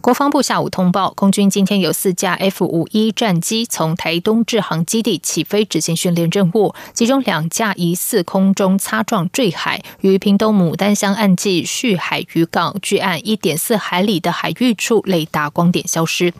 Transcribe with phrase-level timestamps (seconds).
[0.00, 16.32] 国防部下午通报，空军今天有四架 F 五一战机从台东制航基地起飞执行训练任务，其中两架疑似空中擦撞坠海，于屏东牡丹乡岸际旭海渔港距岸一点四海里的海域处雷达光点消失。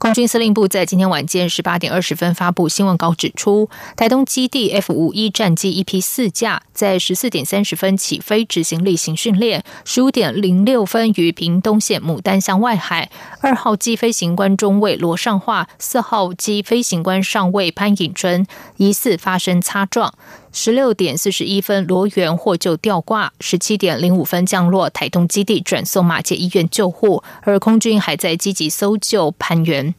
[0.00, 13.03] 空军司令部在今天晚间十八点二十分发布新闻稿指出，台东基地 F 五一战机一批四架在十四点三十分起飞执行例行训练，十五点零六分于屏东县牡丹乡外海。
[13.40, 20.14] 二号机飞行官中尉罗尚化，四号机飞行官上尉潘颖春疑似发生擦撞。
[20.56, 27.24] 十六点四十一分，罗源获救吊挂；十七点零五分降落台东基地，转送马街医院救护。
[27.42, 29.92] 而空军还在积极搜救潘源。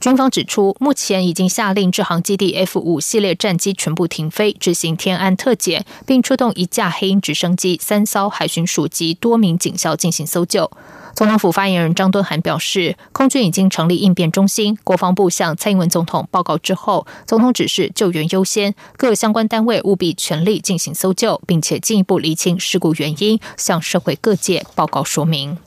[0.00, 10.68] 军方指出，目前已经下令制航基地 F 五系列战机全部停飞，执行天安特检，并出动一架黑鹰直升机、三艘海巡署及多名警校进行搜救。
[11.14, 25.58] 总统府发言人张敦涵表示，空军已经成立应变中心，国防部向蔡英文总统报告之后，总统指示救援优先，各相关单位务必全力进行搜救，并且进一步厘清事故原因，向社会各界报告说明。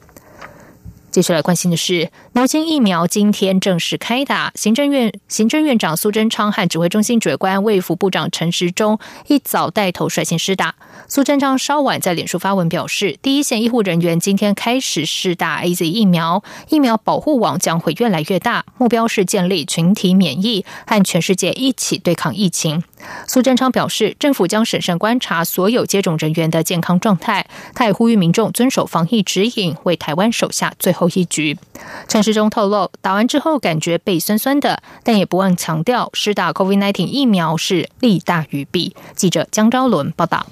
[1.14, 4.52] 接下来关心的是，脑筋疫苗今天正式开打。
[4.56, 8.97] 行政院行政院长苏贞昌和指挥中心指挥官卫福部长陈时中
[9.28, 10.73] 一早带头率先施打。
[11.08, 22.84] 苏贞昌稍晚在脸书发文表示，第一线医护人员今天开始试打 A Z 疫苗，疫苗保护网将会越来越大，目标是建立群体免疫，和全世界一起对抗疫情。
[23.28, 31.58] 苏贞昌表示，政府将审慎观察所有接种人员的健康状态，他也呼吁民众遵守防疫指引，为台湾守下最后一局。
[32.08, 38.96] 陈时中透露，打完之后感觉背酸酸的，但也不忘强调，施打 COVID-19 疫苗是利大于弊。
[39.16, 40.46] 记者江昭伦报道。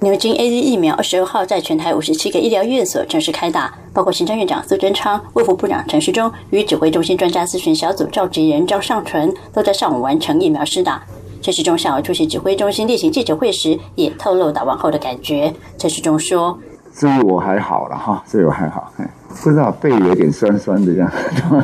[0.00, 11.02] 牛津 A Z 疫苗二十二号在全台五十七个医疗院所正式开打，包括行政院长苏贞昌、卫福部长陈时中与指挥中心专家咨询小组召集人张尚淳都在上午完成疫苗施打。
[11.42, 15.52] 陈世忠下午出席指挥中心例行记者会时，也透露打完后的感觉。
[15.78, 16.58] 陈世忠说
[16.92, 18.92] ：“这我还好了哈，这我还好，
[19.42, 21.10] 不知道背有点酸酸的这样，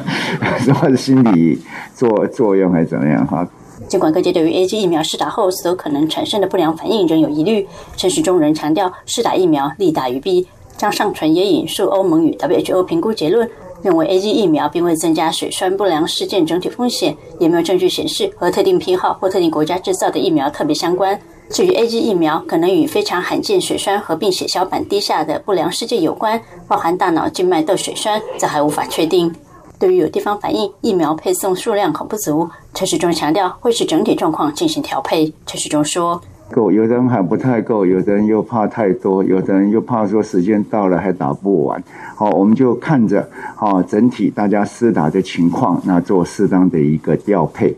[0.60, 1.60] 什么心理
[1.94, 3.46] 作作用还是怎么样哈？”
[3.88, 7.66] 尽管各界对于 A G 疫苗施打后所可能产生的不良反应仍有疑虑，
[7.96, 10.46] 陈世忠仍强调施打疫苗利大于弊。
[10.76, 13.48] 张尚纯也引述欧盟与 W H O 评估结论。
[13.82, 21.20] 认为 A G 疫苗并未增加血栓不良事件整体风险，也没有证据显示和特定批号或特定国家制造的疫苗特别相关。
[21.50, 29.34] 至于 A G 疫苗可能与非常罕见血栓合并血小板低下的不良事件有关，包含大脑静脉窦血栓，则还无法确定。
[29.78, 35.32] 对于有地方反映疫苗配送数量很不足，陈时中强调会是整体状况进行调配。
[35.44, 36.20] 陈时中说。
[36.52, 41.82] 够，有的人还不太够，有的人又怕太多，有的人又怕说时间到了还打不完。
[42.14, 47.74] 好，我们就看着好整体大家施打的情况，那做适当的一个调配。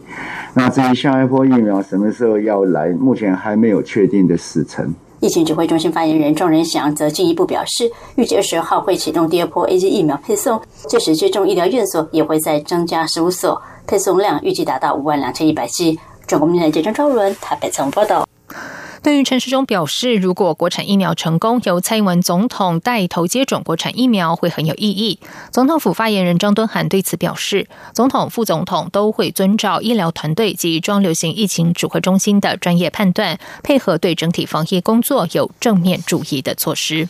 [0.52, 4.92] 那至于下一波疫苗什么时候要来，目前还没有确定的时程。
[5.20, 15.98] 疫情指挥中心发言人庄仁祥则进一步表示，预计二十号会启动第二波 A G 疫苗配送，届时接种医疗院所也会再增加十五所，配送量预计达到五万两千一百剂。
[16.26, 18.26] 中国民台记者张伦台北曾报道。
[19.02, 25.18] 对于陈时中表示，如果国产疫苗成功，由蔡英文总统带头接种国产疫苗，会很有意义。
[25.50, 37.06] 总统府发言人张敦涵对此表示，总统、副总统都会遵照医疗团队及中流行疫情指挥中心的专业判断，配合对整体防疫工作有正面注意的措施。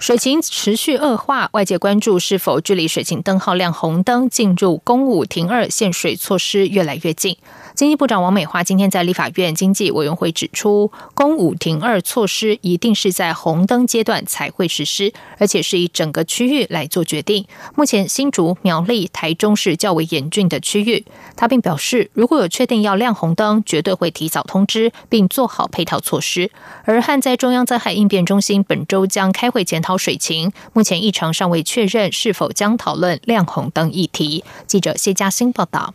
[0.00, 7.36] 水情持续恶化，外界关注是否距离水情灯号亮红灯进入公五停二限水措施越来越近。
[7.74, 17.46] 经济部长王美花今天在立法院经济委员会指出，公五停二措施一定是在红灯阶段才会实施，而且是以整个区域来做决定。
[17.74, 21.04] 目前新竹、苗栗、台中是较为严峻的区域。
[21.36, 26.50] 他并表示，如果有确定要亮红灯，绝对会提早通知，并做好配套措施。
[26.84, 34.44] 而汉在中央灾害应变中心本周将开会检讨水情，目前议程尚未确认是否将讨论亮红灯议题。
[34.66, 35.94] 记者谢嘉欣报道。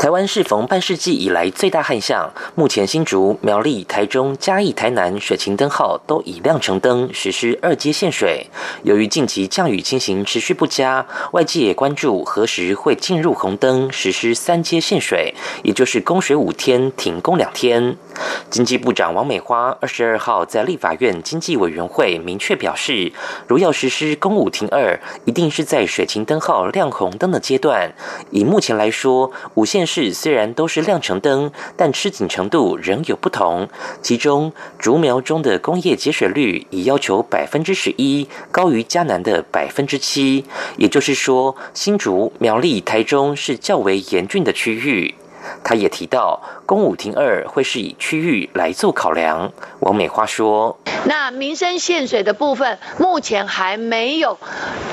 [0.00, 8.46] 台湾适逢半世纪以来最大旱象，目前新竹、苗栗、台中、嘉义、台南水情灯号都已亮成灯，实施二阶限水。
[8.82, 17.98] 由于近期降雨情形持续不佳，外界也关注何时会进入红灯，实施三阶限水，也就是供水五天，停工两天。
[18.48, 23.12] 经济部长王美花二十二号在立法院经济委员会明确表示，
[23.46, 27.92] 如要实施公五停二，一定是在水情灯号亮红灯的阶段。
[28.30, 33.68] 以目前来说，五线市虽然都是亮橙灯，但吃紧程度仍有不同。
[34.00, 40.44] 其中，竹苗中的工业节水率已要求百分之十一，高于嘉南的百分之七。
[40.76, 45.16] 也就是说，新竹、苗栗、台中是较为严峻的区域。
[45.64, 46.40] 他也提到，
[46.70, 49.52] 公五停二会是以区域来做考量。
[49.80, 54.38] 王美花说：“那民生限水的部分，目前还没有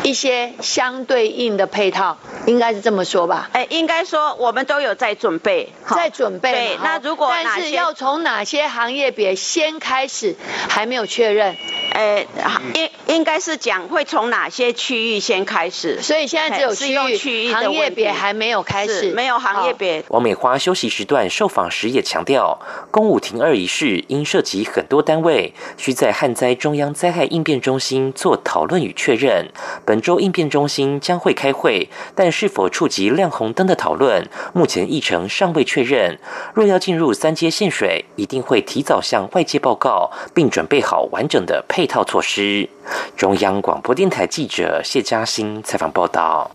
[0.02, 3.52] 一些相对应的配套，应该是这么说吧？
[3.54, 6.52] 哎，应该说我们都有在准备，在准备。
[6.52, 10.36] 对，那如果但是要从哪些行业别先开始，
[10.68, 11.56] 还没有确认。
[11.94, 12.26] 哎，
[12.74, 20.04] 应应该是讲会从哪些区域先开始，所以现在只有区域行业别还没有开始，没有行业别。
[20.10, 22.60] 王美花休息时段受访时也强调，
[22.92, 29.50] 公务停二一事因涉及很多单位，需在旱灾中央灾害应变中心做讨论与确认。
[29.86, 36.20] 本周应变中心将会开会，但是否触及亮红灯的讨论，目前议程尚未确认。
[36.54, 42.70] 若要进入三阶限水，一定会提早向外界报告，并准备好完整的配套措施。
[43.16, 46.52] 中央广播电台记者谢嘉欣采访报道。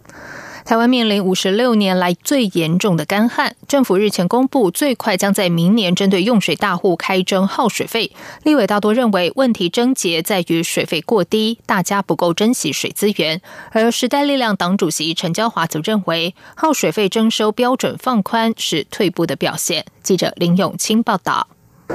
[0.64, 8.12] 台湾面临五十六年来最严重的干旱，政府日前公布，最快将在明年针对用水大户开征耗水费。
[8.44, 13.42] 立委大多认为问题症结在于水费过低，大家不够珍惜水资源。
[13.72, 19.84] 而时代力量党主席陈娇华则认为，耗水费征收标准放宽是退步的表现。
[20.02, 21.48] 记者林永清报道。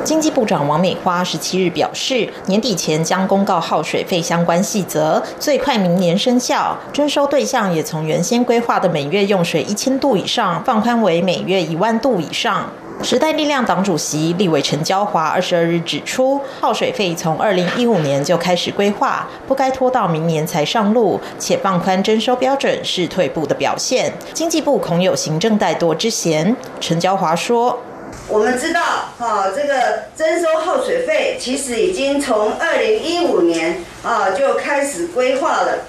[0.03, 6.77] 经济部长王美花十七日表示，年底前将公告耗水费相关细则，最快明年生效。
[6.93, 12.69] 征收对象也从原先规划的每月用水一千度以上，放宽为每月一万度以上。
[13.03, 24.13] 时代力量党主席立委陈娇华二十二日指出，耗水费从二零一五年就开始规划，不该拖到明年才上路，且放宽征收标准是退步的表现。
[24.33, 26.55] 经济部恐有行政怠惰之嫌。
[26.79, 27.77] 陈娇华说。
[28.27, 28.81] 我们知道，
[29.17, 35.85] 哈，这个征收耗水费其实已经从二零一五年啊就开始规划了。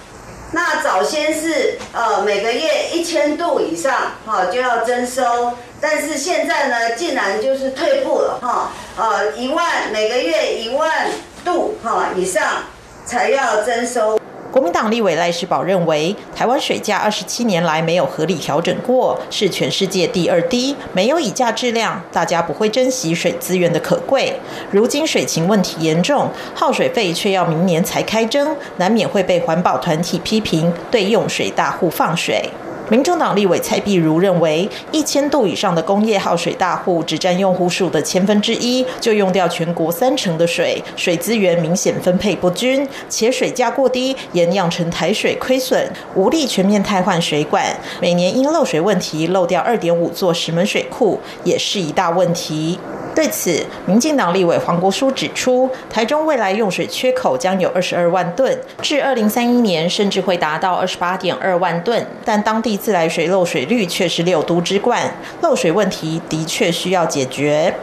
[0.52, 11.08] 那早先是呃每个月一千度以上，哈就要征收，但是现在呢，竟然就是退步了，哈，呃一万每个月一万
[11.44, 12.62] 度哈以上
[13.04, 14.18] 才要征收。
[14.50, 24.40] 国民党立委赖世宝认为，台湾水价二十七年来没有合理调整过，是全世界第二低，没有以价质量，大家不会珍惜水资源的可贵。
[24.70, 32.48] 如今水情问题严重，耗水费却要明年才开征，难免会被环保团体批评对用水大户放水。
[32.90, 47.64] 民众党立委蔡碧如认为，一千度以上的工业耗水大户只占用户数的千分之一，就用掉全国三成的水，水资源明显分配不均，且水价过低，也酿成台水亏损，无力全面汰换水管，
[48.00, 52.78] 每年因漏水问题漏掉二点五座石门水库，也是一大问题。
[53.14, 67.74] 对此，民进党立委黄国书指出，台中未来用水缺口将有二十二万吨，至二零三一年甚至会达到二十八点二万吨，但当地自来水漏水率却是六都之冠，漏水问题的确需要解决。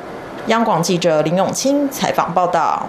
[0.47, 2.88] 央广记者林永清采访报道。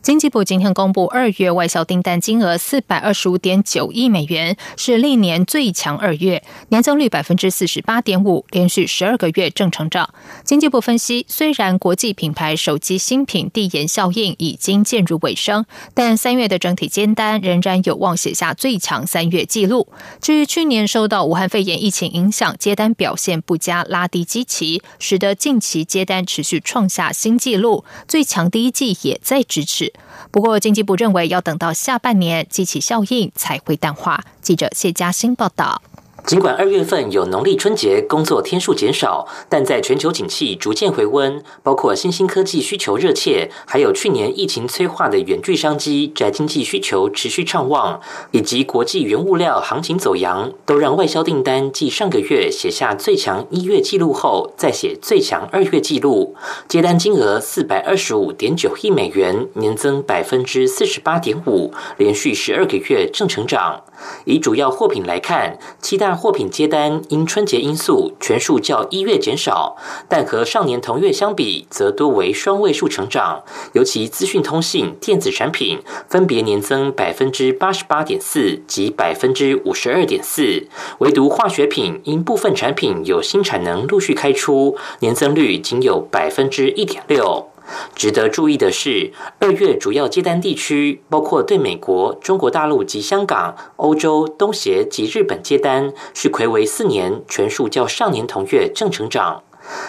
[0.00, 10.08] 经济部今天公布，二月外销订单金额四百二十五点九亿美元，是历年最强二月，年增率百分之四十八点五，连续十二个月正成长。
[10.44, 19.88] 经济部分析，虽然国际品牌手机新品递延效应已经渐入尾声，但三月的整体接单仍然有望写下最强三月纪录。
[20.22, 29.92] 至于去年受到武汉肺炎疫情影响，接单表现不佳，拉低基期，使得近期接单持续创下新纪录，最强第一季也在支持。
[30.30, 34.24] 不过，经济部认为要等到下半年，机器效应才会淡化。
[34.40, 35.82] 记者谢嘉欣报道。
[36.28, 56.36] 尽管二月份有农历春节工作天数减少，但在全球景气逐渐回温，包括新兴科技需求热切，还有去年疫情催化的远距商机，宅经济需求持续畅旺，以及国际原物料行情走扬，都让外销订单继上个月写下最强一月纪录后，再写最强二月纪录，
[56.68, 63.82] 接单金额四百二十五点九亿美元，年增百分之四十八点五，连续十二个月正成长。
[64.26, 66.17] 以主要货品来看，七大。
[66.18, 69.76] 货品接单因春节因素全数较一月减少，
[70.08, 73.44] 但和上年同月相比，则多为双位数成长。
[73.72, 80.66] 尤其资讯通信、电子产品分别年增百分之八十八点四及百分之五十二点四，
[80.98, 87.48] 唯独化学品因部分产品有新产能陆续开出，年增率仅有百分之一点六。
[87.94, 99.42] 值得注意的是，二月主要接单地区包括对美国、中国大陆及香港、欧洲、东协及日本接单，是魁为四年全数较上年同月正成长。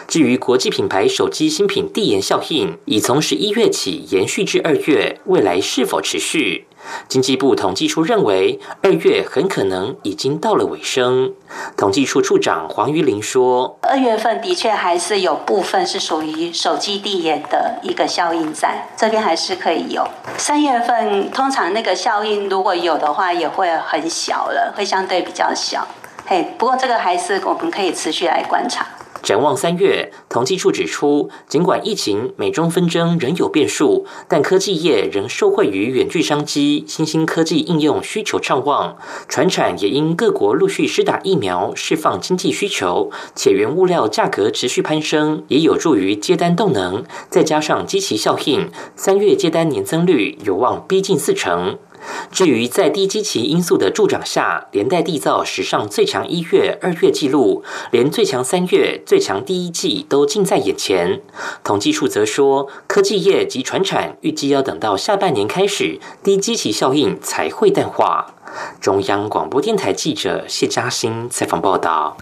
[0.08, 6.66] 至于国际品牌手机新品递延效应，已从十一月起延续至二月，未来是否持续？
[7.08, 11.34] 经济部统计处认为，二月很可能已经到了尾声。
[11.76, 20.08] 统计处处长黄玉玲说：“二月份的确还是有部分是属于手机递延的一个效应在，这边还是可以有。
[20.38, 25.88] 三月份通常那个效应如果有的话，也会很小了，会相对比较小。
[26.26, 28.86] 嘿，不过这个还是我们可以持续来观察。”
[29.22, 38.98] 展望三月，统计处指出，尽管疫情美中纷争仍有变数，但科技业仍受惠于远距商机、新兴科技应用需求畅旺，
[39.28, 47.04] 船产也因各国陆续施打疫苗，释放经济需求，且原物料价格持续攀升，也有助于接单动能。
[47.30, 51.78] 再加上基期效应，三月接单年增率有望逼近四成。
[52.32, 61.22] 至于在低基期因素的助长下，连带缔造史上最强一月、二月纪录，连最强三月、最强第一季都近在眼前。
[61.64, 68.34] 统计处则说，科技业及船产预计要等到下半年开始，低基期效应才会淡化。
[68.82, 72.18] 中央广播电台记者谢嘉欣采访报道。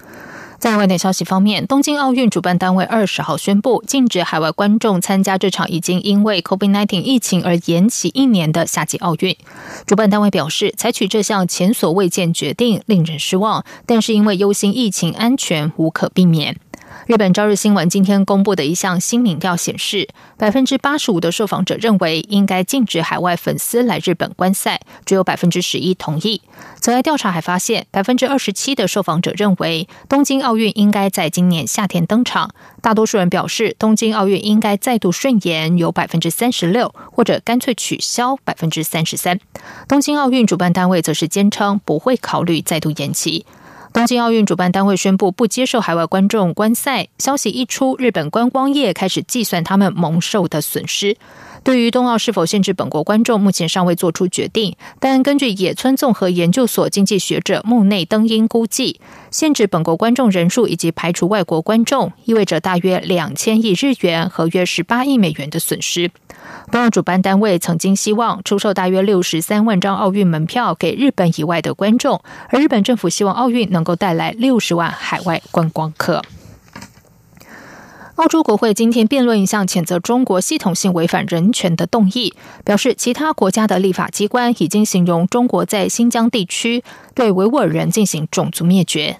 [0.58, 9.36] 在外电消息方面，东京奥运主办单位二十号宣布禁止海外观众参加这场已经因为 COVID-19 疫情而延期一年的夏季奥运。
[9.86, 16.56] 主办单位表示，采取这项前所未见决定令人失望，但是因为忧心疫情安全，无可避免。
[17.08, 26.42] 日本朝日新闻今天公布的一项新民调显示，百分之八十五的受访者认为应该禁止海外粉丝来日本观赛，只有百分之十一同意。
[26.82, 32.50] 此外，调查还发现，百分之二十七的受访者认为东京奥运应该在今年夏天登场，
[32.82, 39.40] 大多数人表示东京奥运应该再度顺延，有百分之三十六，或者干脆取消，百分之三十三。
[39.88, 43.46] 东京奥运主办单位则是坚称不会考虑再度延期。
[43.92, 51.16] 东京奥运主办单位宣布不接受海外观众观赛，消息一出，日本观光业开始计算他们蒙受的损失。
[51.68, 54.74] 对于冬奥是否限制本国观众，目前尚未做出决定。
[55.00, 66.10] 但根据野村综合研究所经济学者木内登英估计，限制本国观众人数以及排除外国观众，意味着大约两千亿日元和约十八亿美元的损失。
[66.72, 76.22] 冬奥主办单位曾经希望出售大约六十三万张奥运门票给日本以外的观众，而日本政府希望奥运能够带来六十万海外观光客。
[78.18, 82.34] 澳洲国会今天辩论一项谴责中国系统性违反人权的动议，
[82.64, 86.82] 表示其他国家的立法机关已经形容中国在新疆地区
[87.14, 89.18] 对维吾尔人进行种族灭绝。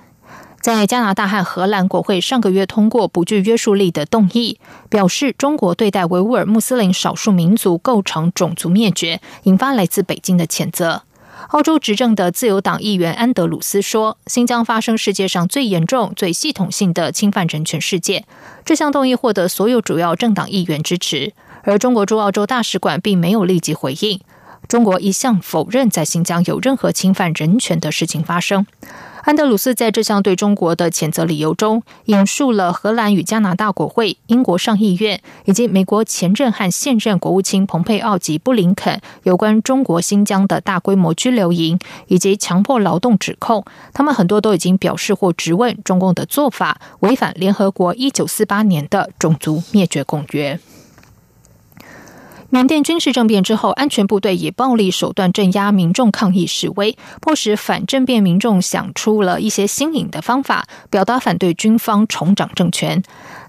[0.60, 11.02] 在加拿大和荷兰国会上个月通过不具约束力的动议，表示中国对待维吾尔穆斯林少数民族构成种族灭绝，引发来自北京的谴责。
[11.49, 18.25] 澳洲执政的自由党议员安德鲁斯说：“新疆发生世界上最严重、最系统性的侵犯人权事件。”
[18.64, 24.21] 这项动议获得所有主要政党议员支持，而中国驻澳洲大使馆并没有立即回应。
[24.66, 28.66] 中国一向否认在新疆有任何侵犯人权的事情发生。
[29.28, 43.62] 安德鲁斯在这项对中国的谴责理由中，引述了荷兰与加拿大国会、英国上议院以及美国前任和现任国务卿蓬佩奥及布林肯有关中国新疆的大规模拘留营以及强迫劳动指控。
[43.92, 50.58] 他们很多都已经表示或质问中共的做法违反联合国一九四八年的种族灭绝公约。
[52.50, 63.02] 缅甸军事政变之后，安全部队以暴力手段镇压民众抗议示威，迫使反政变民众想出了一些新颖的方法，表达反对军方重掌政权。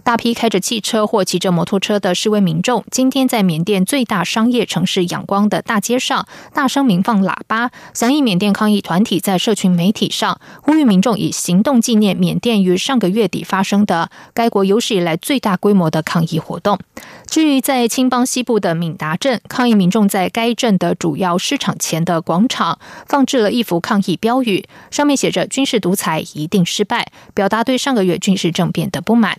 [0.04, 16.80] 大批开着汽车或骑着摩托车的示威民众，今天在缅甸最大商业城市仰光的大街上大声鸣放喇叭，响应缅甸抗议团体在社群媒体上呼吁民众以行动纪念缅甸于上个月底发生的该国有史以来最大规模的抗议活动。
[17.28, 29.38] 至于在青邦西部的闽达镇，抗议民众在该镇的主要市场前的广场放置了一幅抗议标语，上面写着“军事独裁一定失败”，表达对上个月军事政变的不满。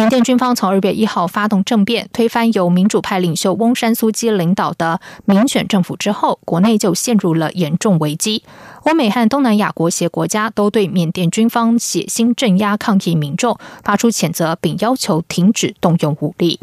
[0.00, 8.42] 缅甸军方从二月一号发动政变，推翻由民主派领袖翁山苏基领导的民选政府之后，国内就陷入了严重危机。
[8.84, 16.58] 欧美和东南亚国协国家都对缅甸军方血腥镇压抗议民众发出谴责，并要求停止动用武力。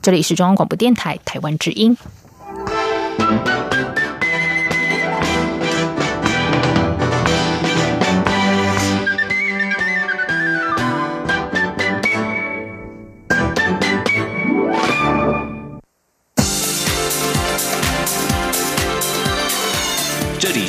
[0.00, 1.94] 这里是中央广播电台台湾之音。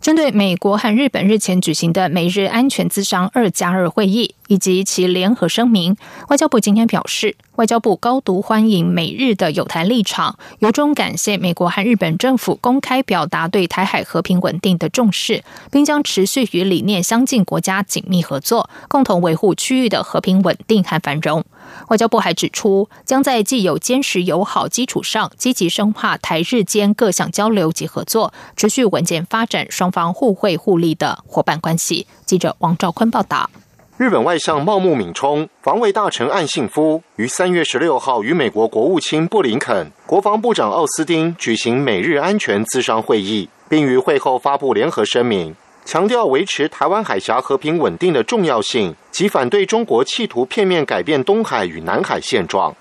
[0.00, 5.96] 针对美国和日本日前举行的美日安全资商二加二会议以及其联合声明，
[6.28, 7.36] 外交部今天表示。
[7.56, 21.42] 外交部高度欢迎美日的友台立场，由衷感谢美国和日本政府公开表达对台海和平稳定的重视，并将持续与理念相近国家紧密合作，共同维护区域的和平稳定和繁荣。
[21.88, 32.06] 外交部还指出，将在既有坚实友好基础上，积极深化台日间各项交流及合作，持续稳健发展双方互惠互利的伙伴关系。
[32.24, 33.50] 记者王兆坤报道。
[33.98, 45.56] 日本外相茂木敏充、防卫大臣岸信夫于三月十六号与美国国务卿布林肯、国防部长奥斯汀举行美日安全咨商会议，并于会后发布联合声明，
[45.86, 52.74] 强调维持台湾海峡和平稳定的重要性及反对中国企图片面改变东海与南海现状。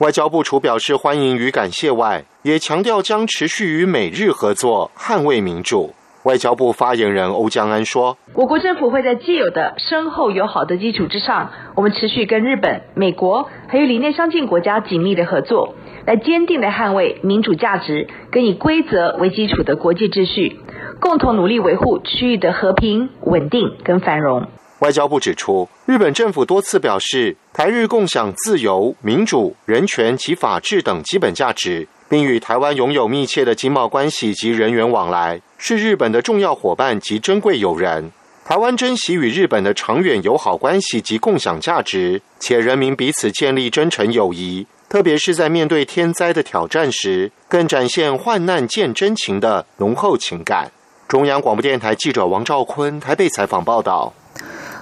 [0.00, 5.94] 外交部除表示欢迎与感谢外，也强调将持续与美日合作，捍卫民主。
[6.24, 20.58] 外交部发言人欧江安说：“我国政府会在既有的深厚友好的基础之上，我们持续跟日本、美国还有理念相近国家紧密的合作，来坚定的捍卫民主价值跟以规则为基础的国际秩序，
[21.00, 24.46] 共同努力维护区域的和平、稳定跟繁荣。”
[24.80, 31.88] 外交部指出，日本政府多次表示，台日共享自由、民主、人权及法治等基本价值。
[32.08, 38.10] 并与台湾拥有密切的经贸关系及人员往来，是日本的重要伙伴及珍贵友人。
[38.46, 50.72] 台湾珍惜与日本的长远友好关系及共享价值，且人民彼此建立真诚友谊，特别是在面对天灾的挑战时，更展现患难见真情的浓厚情感。
[51.08, 54.12] 中央广播电台记者王兆坤台北采访报道。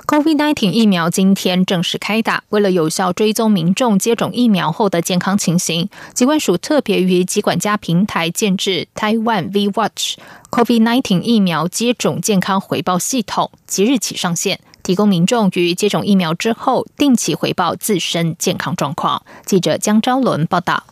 [0.08, 2.42] COVID-19 疫苗今天正式开打。
[2.48, 10.16] 为了有效追踪民众接种疫苗后的健康情形，疾管署特别于疾管家平台建制 Taiwan V Watch
[10.50, 19.22] COVID-19 疫苗接种健康回报系统，即日起上线，提供民众于接种疫苗之后定期回报自身健康状况。
[19.44, 20.82] 记者江昭伦报道。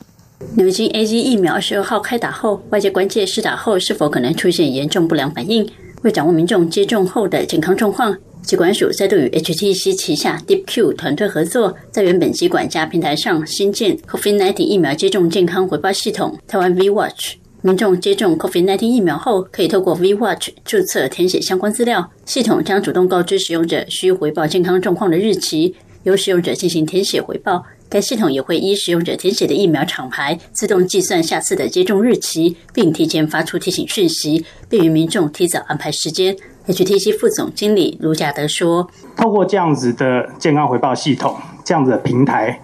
[0.53, 5.69] 牛津 A G 疫苗十二号开打后，外界关切施打后是否可能出现严重不良反应。
[6.03, 8.17] 为掌握民众接种后的健康状况。
[8.43, 17.37] 疾管署再度与 HTC 旗下 DeepQ 团队合作，在原本机管家平台上新建 COVID-19 疫苗接种健康回报系统台湾 V Watch。
[17.63, 27.65] 民众接种 COVID-19 疫苗后，可以透过 V Watch 注册填写相关资料，系统将主动告知使用者需回报健康状况的日期，由使用者进行填写回报。
[27.89, 36.37] 该系统也会依使用者填写的疫苗厂牌，自动计算下次的接种日期，并提前发出提醒讯息，便于民众提早安排时间。
[36.67, 42.59] HTC 副总经理卢嘉德说：“透过这样子的健康回报系统，这样子的平台，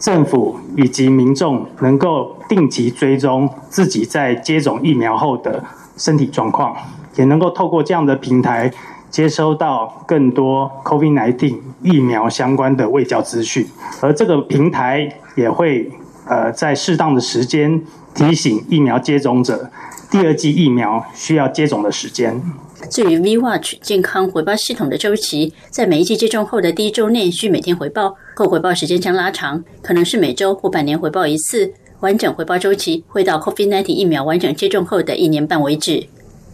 [0.00, 5.64] 政府以及民众能够定期追踪自己在接种疫苗后的
[5.96, 6.76] 身体状况，
[7.16, 8.70] 也能够透过这样的平台
[9.10, 13.66] 接收到更多 COVID-19 疫苗相关的卫教资讯，
[14.00, 15.90] 而这个平台也会
[16.26, 17.82] 呃在适当的时间
[18.14, 19.70] 提醒疫苗接种者
[20.10, 22.40] 第二剂疫苗需要接种的时间。”
[22.88, 31.72] 至于 V Watch 健康回报系统的周期，在每一季接种后的第一周内需每天回报，后回报时间将拉长，可能是每周或半年回报一次。
[32.00, 36.06] 完整回报周期会到 COVID-19 疫苗完整接种后的一年半为止。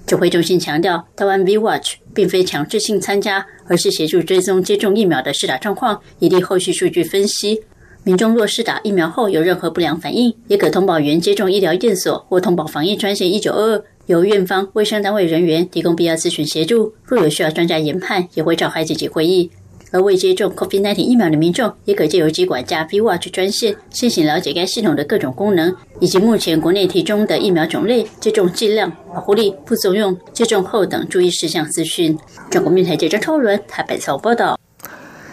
[0.07, 7.63] 指挥中心强调，台湾 V Watch 并非强制性参加，而是协助追踪接种疫苗的施打状况，以利后续数据分析。
[8.03, 13.85] 民众若施打疫苗后有任何不良反应，也可通报原接种医疗院所或通报防疫专线一九二二。
[14.07, 19.51] 由院方卫生单位人员提供必要咨询协助，若有需要专家研判，也会召开紧急会议。
[19.91, 32.19] 而未接种 COVID-19 疫苗的民众，也可借由机管加 V Watch 专线，先行了解该系统的各种功能，以及目前国内提供的疫苗种类、接种剂量、保护力、副作用、接种后等注意事项资讯。
[32.51, 34.59] 中国面台记者超伦台北报道。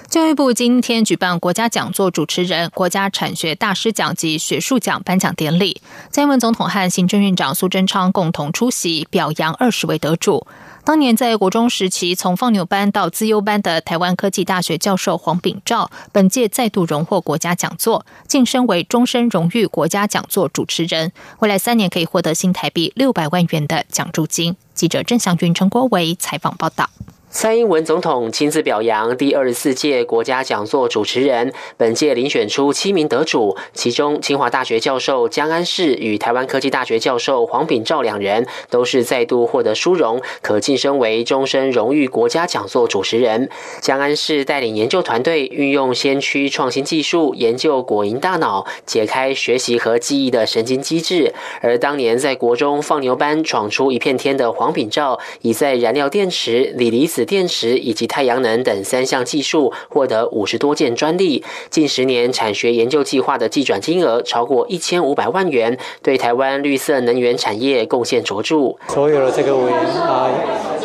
[0.10, 10.46] 教育部今天举办国家讲座主持人、国家产学大师奖及学术奖颁奖典礼，蔡英文总统和行政院长苏贞昌共同出席，表扬二十位得主。
[10.84, 24.56] 当年在国中时期从放牛班到资优班的台湾科技大学教授黄炳照，本届再度荣获国家讲座，晋升为终身荣誉国家讲座主持人，未来三年可以获得新台币六百万元的奖助金。
[24.74, 26.90] 记者郑祥云、陈国伟采访报道。
[27.34, 43.50] 蔡英文总统亲自表扬第二十四届国家讲座主持人，本届遴选出七名得主，其中清华大学教授江安世与台湾科技大学教授黄炳照两人都是再度获得殊荣，可晋升为终身荣誉国家讲座主持人。
[43.80, 51.34] 江安世带领研究团队运用先驱创新技术，研究果蝇大脑，解开学习和记忆的神经机制。
[51.62, 57.21] 而当年在国中放牛班闯出一片天的黄炳照，已在燃料电池、锂离子。
[57.26, 68.76] 电池以及太阳能等三项技术获得五十多件专利，近十年产学研究计划的计转金额超过一千五百万元，对台湾绿色能源产业贡献卓著。
[68.88, 70.30] 所有的这个委员啊，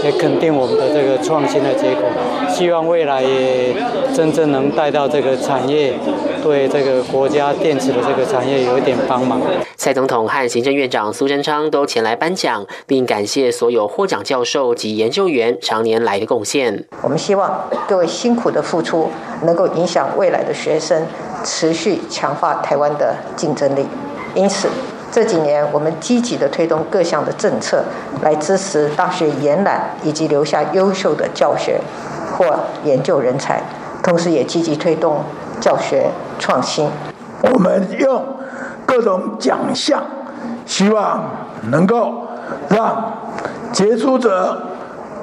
[0.05, 2.05] 也肯定我们的这个创新的结果，
[2.49, 3.75] 希望未来也
[4.15, 5.95] 真正能带到这个产业，
[6.43, 9.41] 对这个国家电池的这个产业有一点帮忙。
[9.77, 16.26] 蔡总统和行政院长苏贞昌都前来颁奖，并感谢所有获奖教授及研究员常年来的。
[16.27, 16.85] 贡献。
[17.03, 19.09] 我们希望各位辛苦的付出，
[19.43, 21.07] 能够影响未来的学生，
[21.45, 23.87] 持续强化台湾的竞争力。
[24.35, 24.69] 因此，
[25.11, 27.85] 这几年我们积极的推动各项的政策，
[28.23, 31.81] 来支持大学延揽以及留下优秀的教学
[32.37, 32.45] 或
[32.85, 33.63] 研究人才，
[34.03, 35.25] 同时也积极推动
[35.61, 36.91] 教学创新。
[37.43, 38.23] 我们用
[38.85, 40.03] 各种奖项，
[40.67, 41.31] 希望
[41.71, 42.27] 能够
[42.69, 43.15] 让
[43.73, 44.63] 杰出者。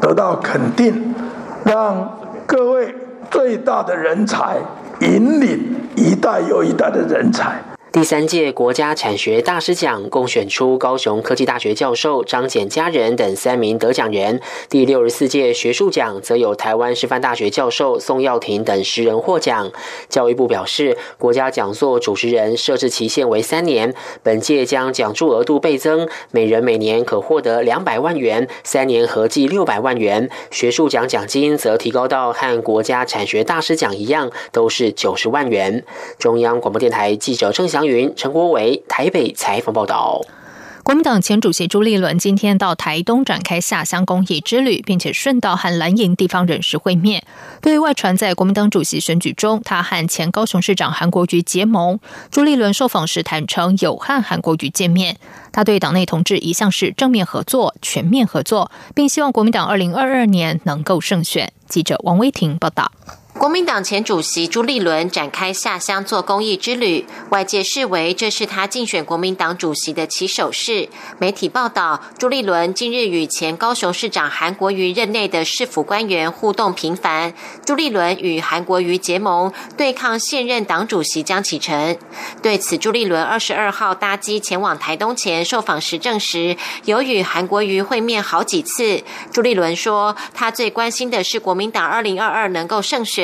[0.04, 1.16] 得到肯定，
[1.64, 2.94] 让各位
[3.32, 4.58] 最大的人才
[5.00, 7.56] 引领一代又一代的人才。
[7.94, 14.42] 第三届国家产学大师奖共选出高雄科技大学教授张简家人等三名得奖人。
[14.68, 19.72] 第六十四届学术奖则有台湾师范大学教授宋耀庭等十人获奖。
[20.10, 30.28] 教育部表示，国家讲座主持人设置期限为三年，本届将奖助额度倍增，每人每年可获得两百万元，三年合计六百万元。
[30.50, 35.86] 学术奖奖金则提高到和国家产学大师奖一样，都是九十万元。
[36.18, 37.83] 中央广播电台记者郑祥。
[37.86, 40.22] 云陈国伟台北采访报道。
[40.84, 47.24] 国民党前主席朱立伦今天到台东展开下乡公益之旅，并且顺道和蓝营地方人士会面。
[47.62, 51.98] 对外传在国民党主席选举中，他和前高雄市长韩国瑜结盟。
[52.30, 55.16] 朱立伦受访时坦诚有和韩国瑜见面。
[55.54, 61.54] 他对党内同志一向是正面合作、全面合作，并希望国民党二零二二年能够胜选。
[61.70, 62.92] 记者王威婷报道。
[63.38, 70.88] 国民党前主席朱立伦展开下乡做公益之旅，外界视为这是他竞选国民党主席的起手式。
[71.18, 77.34] 媒体报道，朱立伦近日与前高雄市长韩国瑜任内的市府官员互动频繁。
[77.66, 81.98] 朱立伦与韩国瑜结盟，对抗现任党主席江启臣。
[82.44, 89.04] 对此，朱立伦二十二号搭机前往台东前受访时证实，有与韩国瑜会面好几次。
[89.32, 93.23] 朱立伦说，他最关心的是国民党二零二二能够胜选。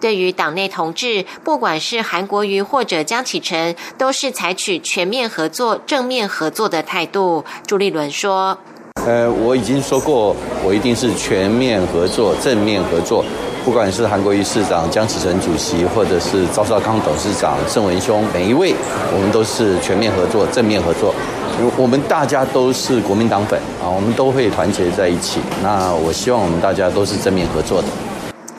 [0.00, 7.44] 对于党内同志，不管是韩国瑜或者江启臣，都是采取全面合作、正面合作的态度。
[7.66, 8.56] 朱立伦说
[9.06, 10.34] ：“呃，我已经说过，
[10.64, 13.24] 我一定是全面合作、正面合作。
[13.62, 18.74] 不管是韩国瑜市长、江启臣主席，或者是赵少康董事长、郑文兄，每一位，
[19.12, 21.14] 我们都是全面合作、正面合作。
[21.76, 25.40] 我们大家都是国民党粉啊，我们都会团结在一起。
[25.62, 27.88] 那我希望我们大家都是正面合作的。”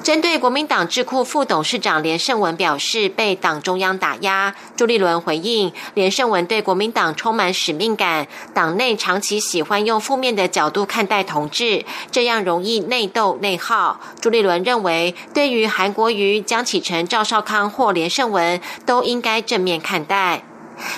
[0.04, 14.00] 针对国民党智库副董事长连胜文表示被党中央打压，朱立伦回应连胜文对国民党充满使命感，党内长期喜欢用负面的角度看待同志，这样容易内斗内耗。
[14.20, 20.44] 朱立伦认为，对于韩国瑜、江启臣、赵少康或连胜文，都应该正面看待。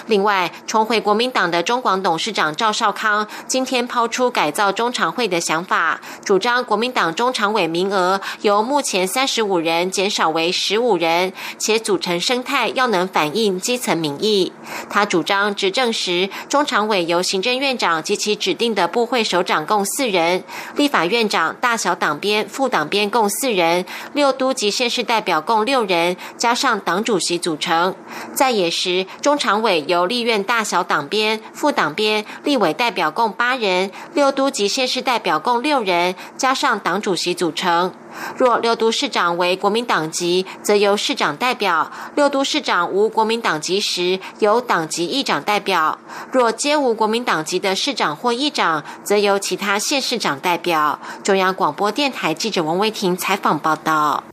[0.07, 14.53] 另外，重回国民党的中广董事长赵少康今天抛出改造中常会的想法，主张国民党中常委名额由目前三十五人减少为十五人，且组成生态要能反映基层民意。
[14.89, 20.43] 他主张执政时中常委由行政院长及其指定的部会首长共四人，
[20.75, 27.95] 立法院长、大小党编、副党编共四人，六都及县市代表共六人，加上党主席组成。
[28.33, 29.72] 在野时中常委。
[29.81, 37.93] 由立院大小党编、副党编、立委代表共八人，六都及县市代表共六人，加上党主席组成。
[38.37, 45.97] 若六都市长为国民党籍，则由市长代表；六都市长无国民党籍时，由党籍议长代表；
[46.31, 50.99] 若皆无国民党籍的市长或议长，则由其他县市长代表。
[51.23, 54.23] 中央广播电台记者王威婷采访报道。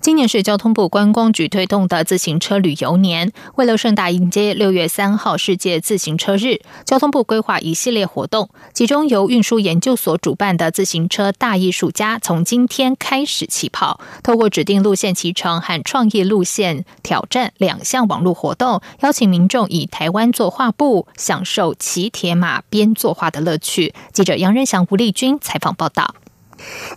[0.00, 23.92] 今年是交通部观光局推动的自行车旅游年，为了盛大迎接六月三号世界自行车日，交通部规划一系列活动，其中由运输研究所主办的自行车大艺术家从今天开始起跑，透过指定路线骑乘和创意路线挑战两项网络活动，邀请民众以台湾作画布，享受骑铁马边作画的乐趣。
[24.14, 26.14] 记者杨仁祥、吴丽君采访报道。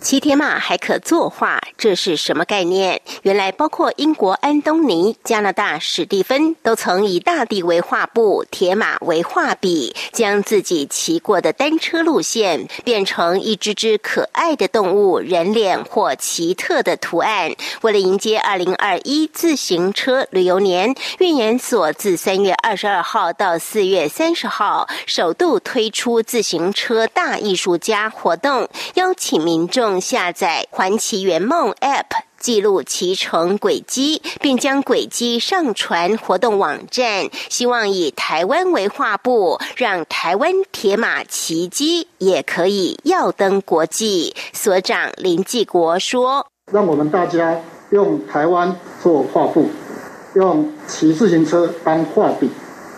[0.00, 3.00] 骑铁马还可作画，这是什么概念？
[3.22, 17.50] 原来包括英国安东尼、加拿大史蒂芬都曾以大地为画布，铁马为画笔，将自己骑过的单车路线变成一只只可爱的动物、人脸或奇特的图案。
[17.80, 29.53] 为了迎接二零二一自行车旅游年，运研所自三月二十二号到四月三十号，首度推出自行车大艺术家活动，邀请民。
[29.54, 32.06] 民众下载“环骑圆梦 ”App，
[32.40, 44.34] 记录骑乘轨迹，并将轨迹上传活动网站，希望以台湾为画布，让台湾铁马奇迹也可以耀登国际。
[44.52, 49.70] 所长林继国说：“让我们大家用台湾做画布，
[50.34, 52.50] 用骑自行车当画笔，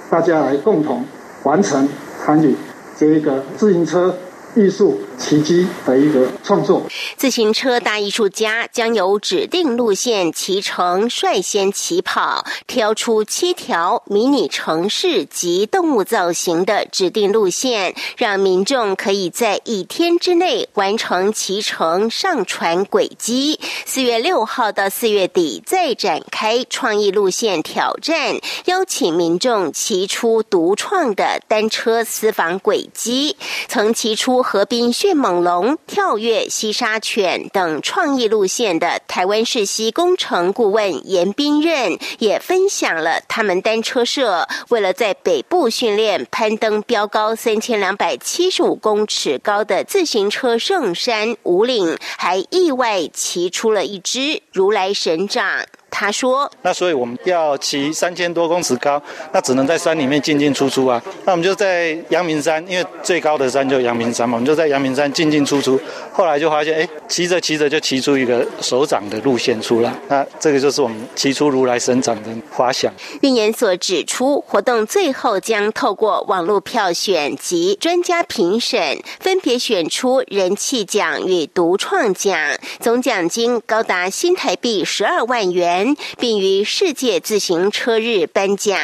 [0.08, 1.04] 大家来共同
[1.42, 1.86] 完成
[2.24, 2.56] 参与
[2.98, 4.16] 这个自行车。”
[4.56, 6.82] 艺术奇迹的一个创作。
[7.16, 23.60] 自行车大艺术家将由指定路线骑乘率先起跑，挑出七条迷你城市及动物造型的指定路线，让民众可以在一天之内完成骑乘上传轨迹。
[23.84, 33.36] 四月六号到四月底再展开创意路线挑战，邀请民众骑出独创的单车私房轨迹，
[33.68, 34.45] 曾骑出。
[34.48, 55.66] 河滨迅猛龙、跳跃西沙犬等创意路线的台湾世溪工程顾问严斌任也分享了他们单车社为了在北部训练攀登标高三千两百七十五公尺高的自行车圣山五岭，还意外骑出了一只如来神掌。
[55.98, 61.02] 他说：“那所以我们要骑三千多公尺高，那只能在山里面进进出出啊。
[61.24, 65.80] 那我们就在阳明山，因为最高的山就阳明山嘛，我们就在阳明山进进出出。
[66.12, 69.90] 后来就发现，哎，骑着骑着就骑出一个手掌的路线出来。
[70.08, 82.38] 那这个就是我们骑出如来神掌的花想。”运研所指出，活动最后将透过网络票选及专家评审，分别选出人气奖与独创奖，
[82.80, 85.85] 总奖金高达新台币十二万元。
[86.18, 88.78] 并于世界自行车日颁奖。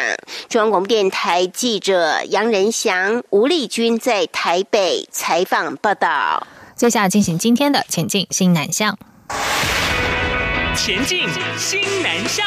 [0.48, 6.46] 中央广播电台记者杨仁祥、吴丽君在台北采访报道。
[6.76, 8.98] 接下来进行今天的前进新南向。
[10.76, 11.26] 前进
[11.58, 12.46] 新南向。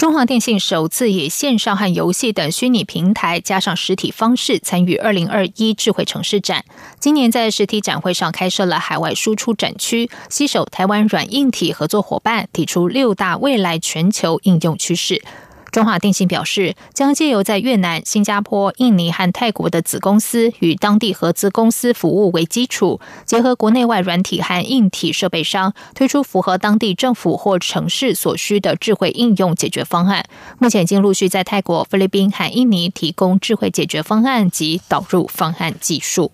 [0.00, 6.64] 中华电信首次以线上和游戏等虚拟平台加上实体方式参与二零二一智慧城市展。
[6.98, 15.22] 今年在实体展会上开设了海外输出展区，携手台湾软硬体合作伙伴，提出六大未来全球应用趋势。
[15.70, 30.24] 中华电信表示，将借由在越南、新加坡、印尼和泰国的子公司与当地合资公司服务为基础，结合国内外软体和硬体设备商，推出符合当地政府或城市所需的智慧应用解决方案。
[30.58, 36.32] 目前已经陆续在泰国、菲律宾和印尼提供智慧解决方案及导入方案技术。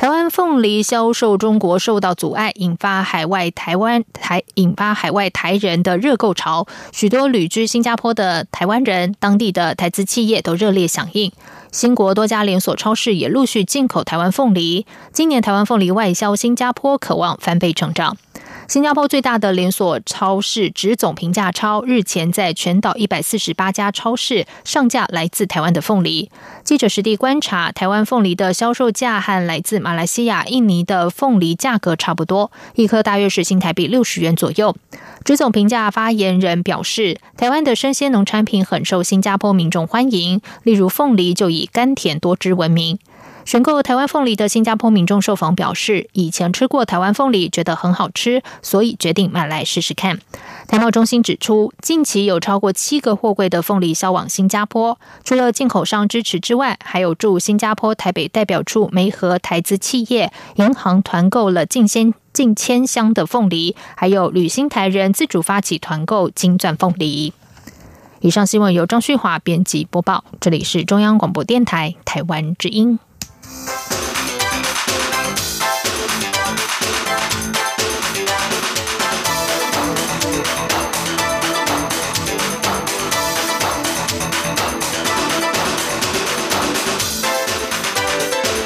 [0.00, 6.66] 台湾凤梨销售中国受到阻碍，引发海外台湾台引发海外台人的热购潮。
[6.90, 11.30] 许多旅居新加坡的台湾人、当地的台资企业都热烈响应。
[11.70, 14.86] 新国多家连锁超市也陆续进口台湾凤梨。
[15.12, 18.16] 今年台湾凤梨外销新加坡，渴望翻倍成长。
[18.70, 26.30] 新加坡最大的连锁超市直总平价超日前在全岛一百四十八家超市上架来自台湾的凤梨。
[26.62, 34.76] 记者实地观察，台湾凤梨的销售价和来自马来西亚、印尼的凤梨价格差不多，一颗大约是新台币六十元左右。
[35.24, 43.00] 直总评价发言人表示，台湾的生鲜农产品很受新加坡民众欢迎，例如凤梨就以甘甜多汁闻名。
[43.44, 50.20] 选购台湾凤梨的新加坡民众受访表示，以前吃过台湾凤梨，觉得很好吃，所以决定买来试试看。
[50.68, 67.32] 台贸中心指出，近期有超过七个货柜的凤梨销往新加坡，除了进口商支持之外，还有驻新加坡台北代表处梅和台资企业、银行团购了近千近千箱的凤梨，还有旅行台人自主发起团购金钻凤梨。
[68.20, 73.00] 以上新闻由张旭华编辑播报，这里是中央广播电台台湾之音。
[73.50, 73.99] Bye.